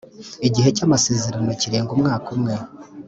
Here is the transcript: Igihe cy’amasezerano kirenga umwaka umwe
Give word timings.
Igihe 0.47 0.69
cy’amasezerano 0.77 1.51
kirenga 1.61 1.91
umwaka 1.93 2.27
umwe 2.35 2.53